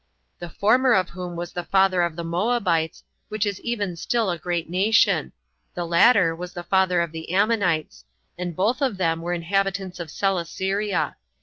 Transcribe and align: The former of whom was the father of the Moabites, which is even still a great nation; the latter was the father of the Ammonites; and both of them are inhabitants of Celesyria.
The 0.39 0.49
former 0.49 0.93
of 0.95 1.09
whom 1.11 1.35
was 1.35 1.53
the 1.53 1.63
father 1.63 2.01
of 2.01 2.15
the 2.15 2.23
Moabites, 2.23 3.03
which 3.29 3.45
is 3.45 3.61
even 3.61 3.95
still 3.95 4.31
a 4.31 4.37
great 4.39 4.67
nation; 4.67 5.31
the 5.75 5.85
latter 5.85 6.35
was 6.35 6.53
the 6.53 6.63
father 6.63 7.01
of 7.01 7.11
the 7.11 7.31
Ammonites; 7.31 8.03
and 8.35 8.55
both 8.55 8.81
of 8.81 8.97
them 8.97 9.23
are 9.23 9.31
inhabitants 9.33 9.99
of 9.99 10.09
Celesyria. 10.09 11.17